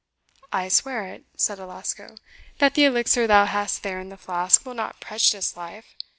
[0.51, 2.15] "I swear it," said Alasco,
[2.57, 5.95] "that the elixir thou hast there in the flask will not prejudice life!